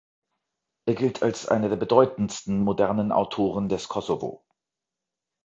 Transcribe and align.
Er 0.87 0.95
gilt 0.95 1.21
als 1.21 1.47
einer 1.47 1.69
der 1.69 1.75
bedeutendsten 1.75 2.59
modernen 2.63 3.11
Autoren 3.11 3.69
des 3.69 3.87
Kosovo. 3.87 4.43